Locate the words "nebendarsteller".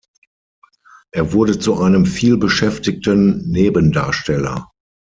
3.51-4.71